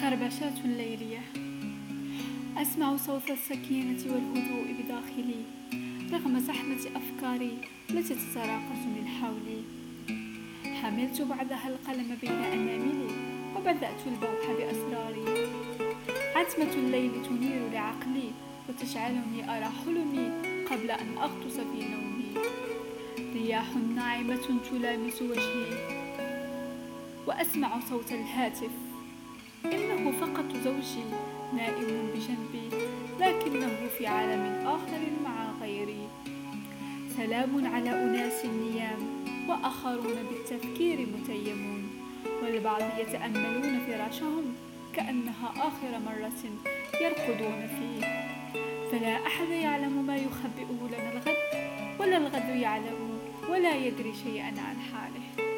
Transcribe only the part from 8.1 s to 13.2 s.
تتراقص من حولي. حملت بعدها القلم بين أناملي